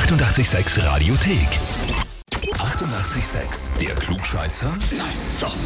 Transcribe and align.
886 0.00 0.84
Radiothek. 0.84 1.48
88,6. 2.52 3.78
Der 3.80 3.94
Klugscheißer? 3.94 4.68
Nein, 4.94 5.06
doch. 5.40 5.56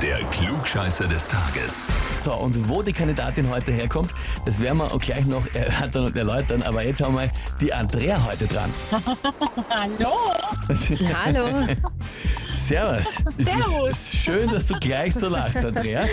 Der 0.00 0.18
Klugscheißer 0.30 1.08
des 1.08 1.26
Tages. 1.26 1.88
So, 2.22 2.34
und 2.34 2.68
wo 2.68 2.82
die 2.82 2.92
Kandidatin 2.92 3.50
heute 3.50 3.72
herkommt, 3.72 4.14
das 4.46 4.60
werden 4.60 4.78
wir 4.78 4.92
auch 4.94 5.00
gleich 5.00 5.26
noch 5.26 5.44
erörtern 5.54 6.04
und 6.06 6.16
erläutern. 6.16 6.62
Aber 6.62 6.84
jetzt 6.84 7.02
haben 7.02 7.16
wir 7.16 7.28
die 7.60 7.72
Andrea 7.74 8.24
heute 8.24 8.46
dran. 8.46 8.70
Hallo. 9.70 10.14
Hallo. 11.24 11.66
Servus. 12.52 13.16
Es 13.38 13.46
Servus. 13.46 13.88
ist 13.90 14.16
schön, 14.18 14.50
dass 14.50 14.66
du 14.68 14.78
gleich 14.78 15.14
so 15.14 15.28
lachst, 15.28 15.64
Andrea. 15.64 16.04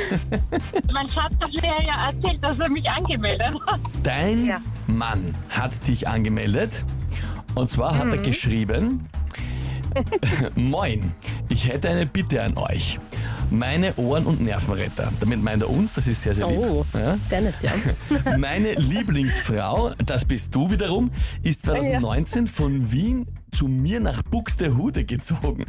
Mein 0.92 1.08
Schatz 1.12 1.34
hat 1.40 1.52
mir 1.62 1.86
ja 1.86 2.08
erzählt, 2.10 2.44
dass 2.44 2.58
er 2.58 2.70
mich 2.70 2.90
angemeldet 2.90 3.54
hat. 3.68 3.80
Dein 4.02 4.46
Ja. 4.48 4.60
Mann 4.88 5.36
hat 5.50 5.88
dich 5.88 6.08
angemeldet. 6.08 6.84
Und 7.56 7.70
zwar 7.70 7.98
hat 7.98 8.12
er 8.12 8.20
geschrieben, 8.20 9.08
Moin, 10.56 11.14
ich 11.50 11.68
hätte 11.70 11.90
eine 11.90 12.06
Bitte 12.06 12.44
an 12.44 12.58
euch. 12.58 13.00
Meine 13.50 13.96
Ohren- 13.96 14.26
und 14.26 14.42
Nervenretter. 14.42 15.12
Damit 15.20 15.42
meint 15.42 15.62
er 15.62 15.70
uns, 15.70 15.94
das 15.94 16.08
ist 16.08 16.22
sehr, 16.22 16.36
sehr 16.36 16.48
lieb. 16.50 16.60
Oh, 16.60 16.86
Ja? 16.94 17.18
sehr 17.24 17.42
nett, 17.42 17.56
ja. 17.62 17.72
Meine 18.38 18.74
Lieblingsfrau, 18.74 19.92
das 20.06 20.26
bist 20.26 20.54
du 20.54 20.70
wiederum, 20.70 21.12
ist 21.44 21.62
2019 21.62 22.48
von 22.48 22.92
Wien 22.92 23.28
zu 23.52 23.68
mir 23.68 24.00
nach 24.00 24.22
Buxtehude 24.24 25.06
gezogen. 25.06 25.64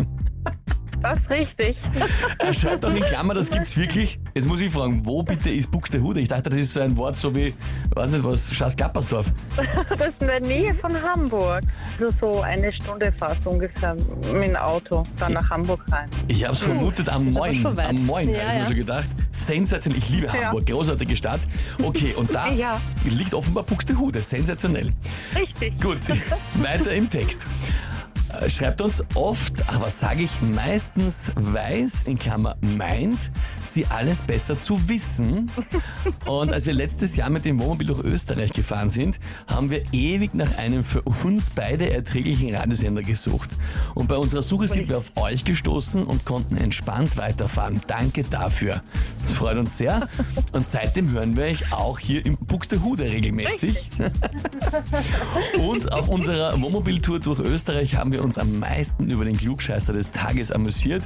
Das 1.09 1.19
ist 1.20 1.30
richtig. 1.30 1.77
Er 2.38 2.52
schreibt 2.55 2.84
auch 2.84 2.95
in 2.95 3.05
Klammer, 3.05 3.34
das 3.34 3.51
gibt's 3.51 3.77
wirklich. 3.77 4.19
Jetzt 4.34 4.46
muss 4.48 4.60
ich 4.60 4.73
fragen, 4.73 5.02
wo 5.05 5.23
bitte 5.23 5.51
ist 5.51 5.70
Buxtehude? 5.70 6.20
Ich 6.20 6.29
dachte, 6.29 6.51
das 6.51 6.59
ist 6.59 6.73
so 6.73 6.80
ein 6.80 6.96
Wort 6.96 7.16
so 7.19 7.34
wie, 7.34 7.55
weiß 7.95 8.10
nicht 8.10 8.24
was, 8.24 8.52
Schaas-Klappersdorf. 8.55 9.32
Das 9.98 10.09
ist 10.09 10.20
in 10.20 10.27
der 10.27 10.41
Nähe 10.41 10.74
von 10.77 11.01
Hamburg. 11.01 11.62
Also 12.01 12.15
so 12.20 12.41
eine 12.41 12.73
Stunde 12.73 13.12
fast 13.19 13.46
ungefähr 13.46 13.95
mit 14.32 14.48
dem 14.48 14.56
Auto 14.56 15.02
dann 15.18 15.32
nach 15.32 15.49
Hamburg 15.49 15.80
rein. 15.90 16.09
Ich 16.29 16.43
habe 16.45 16.52
es 16.54 16.60
vermutet 16.60 17.09
am 17.09 17.32
Moin. 17.32 17.65
Am 17.66 18.07
Moin, 18.07 18.29
Ja, 18.30 18.40
habe 18.40 18.49
ich 18.49 18.54
mir 18.54 18.60
ja. 18.60 18.66
schon 18.66 18.77
gedacht. 18.77 19.09
Sensationell, 19.30 19.99
ich 20.01 20.09
liebe 20.10 20.27
Ja. 20.27 20.32
Hamburg, 20.45 20.66
großartige 20.66 21.16
Stadt. 21.16 21.40
Okay, 21.82 22.15
und 22.15 22.34
da 22.34 22.49
Ja. 22.52 22.80
liegt 23.04 23.32
offenbar 23.34 23.62
Buxtehude, 23.65 24.21
sensationell. 24.23 24.90
Richtig. 25.34 25.80
Gut, 25.80 25.99
weiter 26.54 26.93
im 26.93 27.09
Text. 27.09 27.46
Äh, 28.40 28.51
Schreibt 28.51 28.80
uns 28.80 29.02
oft, 29.15 29.62
was 29.80 30.01
sage 30.01 30.23
ich, 30.23 30.40
meistens 30.40 31.32
weiß, 31.34 32.04
in 32.04 32.18
Klammer 32.18 32.56
meint, 32.60 33.30
sie 33.62 33.87
alles 33.87 34.23
besser 34.23 34.60
zu 34.60 34.88
wissen. 34.88 35.51
Und 36.26 36.52
als 36.52 36.66
wir 36.66 36.73
letztes 36.73 37.16
Jahr 37.16 37.30
mit 37.30 37.45
dem 37.45 37.59
Wohnmobil 37.59 37.87
durch 37.87 38.01
Österreich 38.01 38.52
gefahren 38.52 38.90
sind, 38.90 39.18
haben 39.46 39.70
wir 39.70 39.82
ewig 39.93 40.34
nach 40.34 40.56
einem 40.59 40.84
für 40.84 41.02
uns 41.02 41.51
beide 41.51 41.90
erträglichen 41.90 42.54
Radiosender 42.54 43.02
gesucht. 43.02 43.56
Und 43.95 44.09
bei 44.09 44.16
unserer 44.16 44.43
Suche 44.43 44.68
sind 44.68 44.88
wir 44.88 44.98
auf 44.98 45.12
euch 45.16 45.45
gestoßen 45.45 46.02
und 46.04 46.24
konnten 46.24 46.56
entspannt 46.56 47.16
weiterfahren. 47.16 47.80
Danke 47.87 48.23
dafür. 48.24 48.82
Das 49.21 49.32
freut 49.32 49.59
uns 49.59 49.76
sehr. 49.76 50.09
Und 50.52 50.66
seitdem 50.66 51.10
hören 51.10 51.37
wir 51.37 51.45
euch 51.45 51.73
auch 51.73 51.98
hier 51.98 52.24
im 52.24 52.37
Buxtehude 52.37 53.04
regelmäßig. 53.04 53.90
Und 55.59 55.93
auf 55.93 56.09
unserer 56.09 56.60
Wohnmobiltour 56.60 57.21
durch 57.21 57.40
Österreich 57.40 57.96
haben 57.96 58.12
wir 58.12 58.23
uns 58.27 58.38
am 58.38 58.59
meisten 58.59 59.10
über 59.10 59.24
den 59.24 59.38
Klugscheißer 59.38 59.93
des 59.93 60.10
Tages 60.10 60.52
amüsiert. 60.52 61.05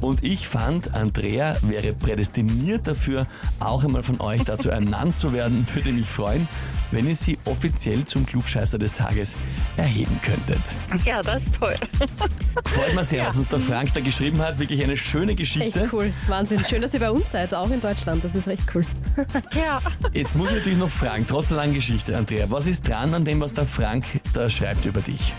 Und 0.00 0.22
ich 0.22 0.46
fand, 0.46 0.94
Andrea 0.94 1.56
wäre 1.62 1.92
prädestiniert 1.94 2.86
dafür, 2.86 3.26
auch 3.58 3.82
einmal 3.84 4.02
von 4.02 4.20
euch 4.20 4.42
dazu 4.44 4.68
ernannt 4.70 5.18
zu 5.18 5.32
werden. 5.32 5.66
Würde 5.74 5.90
mich 5.92 6.06
freuen, 6.06 6.46
wenn 6.90 7.08
ihr 7.08 7.16
sie 7.16 7.38
offiziell 7.44 8.04
zum 8.04 8.24
Klugscheißer 8.26 8.78
des 8.78 8.94
Tages 8.94 9.34
erheben 9.76 10.18
könntet. 10.22 10.60
Ja, 11.04 11.22
das 11.22 11.42
ist 11.42 11.54
toll. 11.58 11.74
Freut 12.64 12.94
mich 12.94 13.04
sehr, 13.04 13.26
was 13.26 13.36
uns 13.36 13.48
der 13.48 13.60
Frank 13.60 13.92
da 13.94 14.00
geschrieben 14.00 14.40
hat. 14.40 14.58
Wirklich 14.58 14.82
eine 14.82 14.96
schöne 14.96 15.32
Echt 15.32 15.38
Geschichte. 15.38 15.88
cool. 15.92 16.12
Wahnsinn. 16.28 16.64
Schön, 16.64 16.82
dass 16.82 16.94
ihr 16.94 17.00
bei 17.00 17.10
uns 17.10 17.30
seid, 17.30 17.54
auch 17.54 17.70
in 17.70 17.80
Deutschland. 17.80 18.22
Das 18.22 18.34
ist 18.34 18.46
recht 18.46 18.62
cool. 18.74 18.84
Ja. 19.54 19.80
Jetzt 20.12 20.36
muss 20.36 20.50
ich 20.50 20.56
natürlich 20.56 20.78
noch 20.78 20.88
fragen, 20.88 21.24
trotz 21.26 21.48
der 21.48 21.56
langen 21.56 21.74
Geschichte, 21.74 22.16
Andrea, 22.16 22.46
was 22.50 22.66
ist 22.66 22.86
dran 22.86 23.14
an 23.14 23.24
dem, 23.24 23.40
was 23.40 23.52
der 23.54 23.66
Frank 23.66 24.04
da 24.32 24.48
schreibt 24.48 24.84
über 24.84 25.00
dich? 25.00 25.32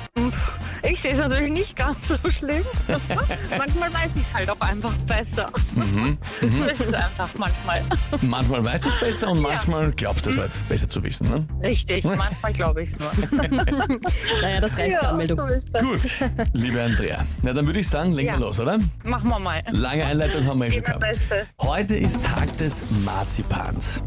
Ich 0.92 1.00
sehe 1.02 1.12
es 1.12 1.18
natürlich 1.18 1.52
nicht 1.52 1.76
ganz 1.76 1.98
so 2.08 2.16
schlimm. 2.16 2.64
manchmal 3.58 3.94
weiß 3.94 4.12
ich 4.16 4.34
halt 4.34 4.50
auch 4.50 4.60
einfach 4.62 4.94
besser. 5.08 5.48
Das 6.68 6.80
ist 6.80 6.94
einfach 6.94 7.30
manchmal. 7.38 7.82
Manchmal 8.22 8.66
weißt 8.66 8.86
du 8.86 8.90
es 8.90 9.00
besser 9.00 9.30
und 9.32 9.42
manchmal 9.42 9.92
glaubst 9.92 10.26
du 10.26 10.30
es 10.32 10.38
halt 10.38 10.52
besser 10.70 10.88
zu 10.90 11.04
wissen. 11.04 11.30
Ne? 11.30 11.46
Richtig, 11.62 12.04
manchmal 12.04 12.54
glaube 12.54 12.84
ich 12.84 12.90
es 12.92 13.00
nur. 13.00 13.12
Naja, 14.42 14.62
das 14.62 14.78
reicht 14.78 15.00
zur 15.00 15.10
Anmeldung. 15.10 15.40
so. 15.78 15.86
Gut, 15.86 16.02
liebe 16.54 16.82
Andrea. 16.82 17.26
Na, 17.44 17.54
dann 17.54 17.66
würde 17.66 17.80
ich 17.80 17.88
sagen, 17.90 18.14
legen 18.14 18.30
Ja. 18.30 18.34
wir 18.36 18.40
los, 18.46 18.60
oder? 18.60 18.80
Machen 19.04 19.30
wir 19.30 19.40
mal. 19.40 19.62
Lange 19.72 20.06
Einleitung 20.06 20.46
haben 20.46 20.60
wir 20.60 20.68
eh 20.68 20.72
schon 20.72 20.84
gehabt. 20.84 21.02
Beste. 21.02 21.46
Heute 21.62 21.96
ist 21.96 22.24
Tag 22.24 22.56
des 22.58 22.84
Marzipans. 23.06 24.04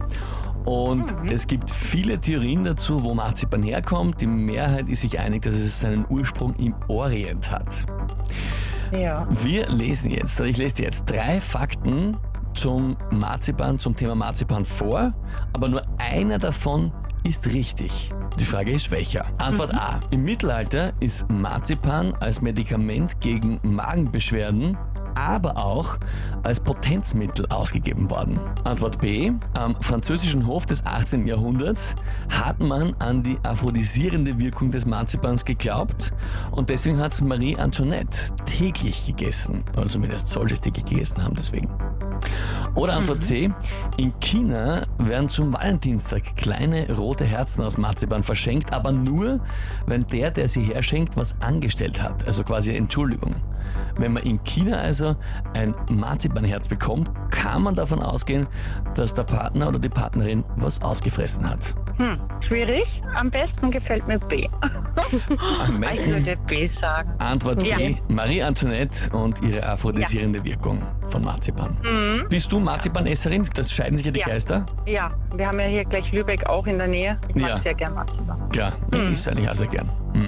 Und 0.65 1.15
es 1.31 1.47
gibt 1.47 1.71
viele 1.71 2.19
Theorien 2.19 2.65
dazu, 2.65 3.03
wo 3.03 3.15
Marzipan 3.15 3.63
herkommt. 3.63 4.21
Die 4.21 4.27
Mehrheit 4.27 4.89
ist 4.89 5.01
sich 5.01 5.19
einig, 5.19 5.43
dass 5.43 5.55
es 5.55 5.81
seinen 5.81 6.05
Ursprung 6.09 6.55
im 6.57 6.75
Orient 6.89 7.51
hat. 7.51 7.87
Ja. 8.93 9.27
Wir 9.31 9.69
lesen 9.69 10.11
jetzt, 10.11 10.39
ich 10.41 10.59
lese 10.59 10.77
dir 10.77 10.85
jetzt 10.85 11.07
drei 11.07 11.41
Fakten 11.41 12.17
zum 12.55 12.97
Marzipan, 13.11 13.79
zum 13.79 13.97
Thema 13.97 14.15
Marzipan 14.15 14.65
vor, 14.65 15.15
aber 15.53 15.69
nur 15.69 15.83
einer 15.99 16.39
davon 16.39 16.93
ist 17.25 17.47
richtig. 17.47 18.13
Die 18.39 18.45
Frage 18.45 18.73
ist 18.73 18.91
welcher? 18.91 19.27
Antwort 19.39 19.75
A. 19.75 20.01
Im 20.11 20.25
Mittelalter 20.25 20.93
ist 21.01 21.29
Marzipan 21.31 22.13
als 22.21 22.43
Medikament 22.43 23.21
gegen 23.21 23.61
Magenbeschwerden 23.63 24.77
aber 25.15 25.57
auch 25.57 25.99
als 26.43 26.61
Potenzmittel 26.61 27.47
ausgegeben 27.51 28.11
worden. 28.11 28.39
Antwort 28.65 29.01
B. 29.01 29.33
Am 29.55 29.75
französischen 29.81 30.47
Hof 30.47 30.67
des 30.67 30.85
18. 30.85 31.27
Jahrhunderts 31.27 31.97
hat 32.29 32.61
man 32.61 32.95
an 32.99 33.23
die 33.23 33.39
aphrodisierende 33.43 34.39
Wirkung 34.39 34.71
des 34.71 34.87
Marzipans 34.87 35.45
geglaubt 35.45 36.13
und 36.51 36.71
deswegen 36.71 36.99
hat 36.99 37.21
Marie 37.21 37.57
Antoinette 37.57 38.35
täglich 38.47 39.07
gegessen. 39.07 39.65
Oder 39.77 39.89
zumindest 39.89 40.29
soll 40.29 40.49
sie 40.49 40.55
es 40.55 40.61
täglich 40.61 40.85
gegessen 40.85 41.23
haben 41.23 41.35
deswegen. 41.35 41.69
Oder 42.75 42.95
Antwort 42.95 43.23
C. 43.23 43.51
In 43.99 44.19
China 44.21 44.83
werden 44.99 45.29
zum 45.29 45.53
Valentinstag 45.53 46.37
kleine 46.37 46.91
rote 46.97 47.25
Herzen 47.25 47.63
aus 47.63 47.77
Marzipan 47.77 48.23
verschenkt, 48.23 48.73
aber 48.73 48.93
nur, 48.93 49.41
wenn 49.87 50.07
der, 50.07 50.31
der 50.31 50.49
sie 50.49 50.63
herschenkt, 50.63 51.17
was 51.17 51.37
angestellt 51.41 52.03
hat. 52.03 52.27
Also 52.27 52.45
quasi 52.45 52.75
Entschuldigung. 52.75 53.35
Wenn 53.97 54.15
man 54.15 54.23
in 54.23 54.43
China 54.45 54.79
also 54.79 55.17
ein 55.55 55.75
Marzipanherz 55.91 56.69
bekommt, 56.69 57.11
kann 57.31 57.63
man 57.63 57.75
davon 57.75 58.01
ausgehen, 58.01 58.47
dass 58.95 59.15
der 59.15 59.25
Partner 59.25 59.69
oder 59.69 59.79
die 59.79 59.89
Partnerin 59.89 60.45
was 60.57 60.81
ausgefressen 60.81 61.49
hat. 61.49 61.75
Hm, 62.03 62.19
schwierig. 62.49 62.85
Am 63.15 63.31
besten 63.31 63.71
gefällt 63.71 64.07
mir 64.09 64.19
B. 64.19 64.49
Am 64.57 65.75
Ich 65.75 65.81
besten 65.89 66.11
würde 66.27 66.37
B 66.49 66.69
sagen. 66.81 67.11
Antwort 67.19 67.63
Ja. 67.65 67.77
B. 67.77 67.95
Marie 68.09 68.43
Antoinette 68.43 69.09
und 69.17 69.41
ihre 69.43 69.65
aphrodisierende 69.67 70.45
Wirkung 70.45 70.83
von 71.07 71.23
Marzipan. 71.23 71.77
Bist 72.29 72.51
du 72.51 72.59
Marzipanesserin? 72.59 73.49
Das 73.55 73.71
scheiden 73.73 73.97
sich 73.97 74.07
ja 74.07 74.13
die 74.13 74.19
Mhm. 74.21 74.27
Ja. 74.27 74.33
Geister. 74.33 74.67
Ja, 74.87 75.11
wir 75.37 75.47
haben 75.47 75.61
ja 75.61 75.67
hier 75.67 75.85
gleich 75.85 76.11
Lübeck 76.13 76.45
auch 76.47 76.67
in 76.67 76.79
der 76.79 76.89
Nähe. 76.89 77.19
Ich 77.29 77.37
mag 77.37 77.51
Ja. 77.51 77.59
sehr 77.61 77.75
gern 77.75 77.95
Marzipan. 77.95 78.49
Klar, 78.51 78.73
ist 79.13 79.29
eigentlich 79.29 79.49
auch 79.49 79.55
sehr 79.55 79.69
gern. 79.69 79.89
Hm. 80.15 80.27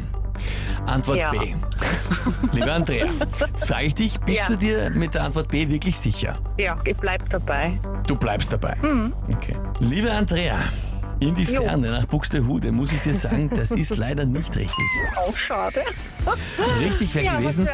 Antwort 0.87 1.19
Ja. 1.19 1.31
B. 1.31 1.39
Liebe 2.53 2.73
Andrea, 2.73 3.07
jetzt 3.41 3.67
frage 3.69 3.87
ich 3.87 3.95
dich, 3.95 4.21
bist 4.21 4.39
Ja. 4.41 4.47
du 4.47 4.57
dir 4.57 4.91
mit 4.91 5.15
der 5.15 5.25
Antwort 5.25 5.49
B 5.49 5.69
wirklich 5.69 5.97
sicher? 5.99 6.37
Ja, 6.59 6.77
ich 6.85 6.97
bleib 6.99 7.29
dabei. 7.31 7.79
Du 8.07 8.15
bleibst 8.17 8.53
dabei. 8.53 8.77
Mhm. 8.83 9.13
Okay. 9.35 9.57
Liebe 9.81 10.13
Andrea, 10.13 10.57
in 11.29 11.35
die 11.35 11.45
Jo. 11.45 11.63
Ferne 11.63 11.91
nach 11.91 12.05
Buxtehude 12.07 12.71
muss 12.71 12.93
ich 12.93 13.01
dir 13.01 13.15
sagen, 13.15 13.49
das 13.49 13.71
ist 13.71 13.97
leider 13.97 14.25
nicht 14.25 14.55
richtig. 14.57 14.85
Auch 15.17 15.37
schade. 15.37 15.83
Richtig 16.81 17.15
wäre 17.15 17.27
ja, 17.27 17.39
gewesen? 17.39 17.69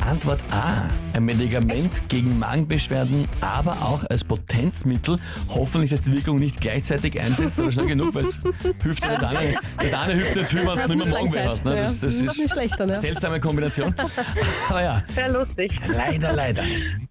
Antwort 0.00 0.42
A. 0.50 0.88
Ein 1.12 1.24
Medikament 1.24 2.08
gegen 2.08 2.38
Magenbeschwerden, 2.38 3.26
aber 3.40 3.72
auch 3.82 4.04
als 4.08 4.24
Potenzmittel. 4.24 5.18
Hoffentlich, 5.48 5.90
dass 5.90 6.02
die 6.02 6.12
Wirkung 6.12 6.36
nicht 6.36 6.60
gleichzeitig 6.60 7.20
einsetzt, 7.20 7.58
aber 7.60 7.72
schnell 7.72 7.86
genug, 7.86 8.14
weil 8.14 8.24
es 8.24 8.38
hilft 8.82 9.04
ja 9.04 9.10
nicht 9.10 9.24
alle. 9.24 9.54
Das 9.80 9.92
eine 9.92 10.14
hilft 10.14 10.36
nicht 10.36 10.48
viel, 10.48 10.58
wenn 10.60 10.66
du 10.66 10.80
Hast 10.80 10.88
nicht 10.88 10.98
mehr 10.98 11.08
Magenweh 11.08 11.36
Langzeit. 11.36 11.48
hast. 11.48 11.64
Ne? 11.64 11.76
Das, 11.76 12.00
das 12.00 12.14
ist 12.14 12.56
ja. 12.78 12.94
seltsame 12.94 13.40
Kombination. 13.40 13.94
Aber 14.68 14.82
ja, 14.82 15.02
Sehr 15.08 15.30
lustig. 15.30 15.72
leider, 15.88 16.32
leider. 16.32 16.62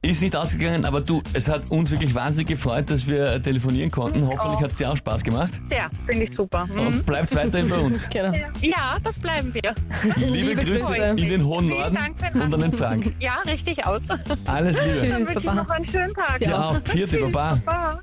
Ist 0.09 0.21
nicht 0.23 0.35
ausgegangen, 0.35 0.85
aber 0.85 1.01
du, 1.01 1.21
es 1.33 1.47
hat 1.47 1.69
uns 1.69 1.91
wirklich 1.91 2.15
wahnsinnig 2.15 2.47
gefreut, 2.47 2.89
dass 2.89 3.07
wir 3.07 3.39
telefonieren 3.43 3.91
konnten. 3.91 4.25
Hoffentlich 4.25 4.57
Oh. 4.57 4.61
hat 4.63 4.71
es 4.71 4.77
dir 4.77 4.89
auch 4.89 4.97
Spaß 4.97 5.23
gemacht. 5.23 5.61
Ja, 5.71 5.87
finde 6.09 6.25
ich 6.25 6.35
super. 6.35 6.65
Mhm. 6.65 6.79
Und 6.87 7.05
bleibt 7.05 7.35
weiterhin 7.35 7.67
bei 7.67 7.77
uns. 7.77 8.09
Genau. 8.19 8.33
Ja, 8.61 8.95
das 9.03 9.21
bleiben 9.21 9.53
wir. 9.53 9.75
Liebe, 10.15 10.31
Liebe 10.49 10.65
Grüße 10.65 10.95
in 10.95 11.17
den 11.17 11.45
hohen 11.45 11.67
Norden 11.69 11.93
Dank 11.95 12.19
für 12.19 12.31
den 12.31 12.41
und 12.41 12.53
an 12.55 12.59
den 12.59 12.71
Frank. 12.73 13.13
Ja, 13.19 13.35
richtig 13.47 13.85
aus. 13.85 14.01
Alles 14.47 14.75
Liebe. 14.77 14.89
Tschüss. 14.89 15.11
Dann 15.11 15.19
wünsche 15.19 15.39
ich 15.39 15.45
Baba. 15.45 15.53
noch 15.63 15.69
einen 15.69 15.87
schönen 15.87 16.13
Tag. 16.15 16.37
Dir 16.39 16.59
auch. 16.59 16.77
Vierte, 16.85 17.17
Baba. 17.19 17.59
Baba. 17.63 17.99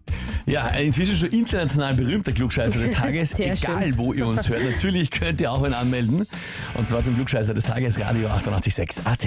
Ja, 0.46 0.68
inzwischen 0.68 1.16
schon 1.16 1.30
international 1.30 1.94
berühmter 1.94 2.30
Klugscheißer 2.30 2.78
des 2.78 2.92
Tages. 2.96 3.30
Sehr 3.30 3.52
Egal, 3.52 3.82
schön. 3.82 3.98
wo 3.98 4.12
ihr 4.12 4.28
uns 4.28 4.48
hört. 4.48 4.62
Natürlich 4.62 5.10
könnt 5.10 5.40
ihr 5.40 5.50
auch 5.50 5.62
einen 5.64 5.74
anmelden. 5.74 6.24
Und 6.74 6.88
zwar 6.88 7.02
zum 7.02 7.16
Klugscheißer 7.16 7.52
des 7.52 7.64
Tages, 7.64 7.98
Radio 7.98 8.28
886 8.28 9.04
AT. 9.04 9.26